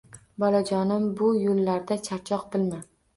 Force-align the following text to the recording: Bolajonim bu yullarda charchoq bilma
Bolajonim 0.43 1.05
bu 1.19 1.29
yullarda 1.41 1.99
charchoq 2.09 2.47
bilma 2.57 2.81